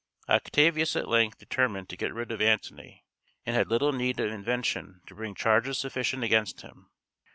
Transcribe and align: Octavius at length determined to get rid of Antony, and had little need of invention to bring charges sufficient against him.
Octavius 0.27 0.95
at 0.95 1.07
length 1.07 1.37
determined 1.37 1.87
to 1.87 1.95
get 1.95 2.11
rid 2.11 2.31
of 2.31 2.41
Antony, 2.41 3.05
and 3.45 3.55
had 3.55 3.67
little 3.69 3.91
need 3.91 4.19
of 4.19 4.31
invention 4.31 5.01
to 5.05 5.13
bring 5.13 5.35
charges 5.35 5.77
sufficient 5.77 6.23
against 6.23 6.61
him. 6.61 6.89